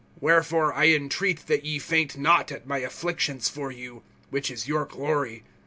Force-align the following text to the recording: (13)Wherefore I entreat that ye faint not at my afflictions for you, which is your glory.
(13)Wherefore 0.19 0.73
I 0.75 0.87
entreat 0.87 1.45
that 1.45 1.63
ye 1.63 1.77
faint 1.77 2.17
not 2.17 2.51
at 2.51 2.65
my 2.65 2.79
afflictions 2.79 3.49
for 3.49 3.71
you, 3.71 4.01
which 4.31 4.49
is 4.49 4.67
your 4.67 4.83
glory. 4.87 5.43